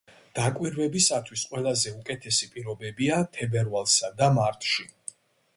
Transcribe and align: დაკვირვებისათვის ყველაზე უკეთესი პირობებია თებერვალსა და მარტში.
დაკვირვებისათვის 0.37 1.43
ყველაზე 1.51 1.93
უკეთესი 1.99 2.49
პირობებია 2.55 3.23
თებერვალსა 3.39 4.11
და 4.23 4.35
მარტში. 4.39 4.89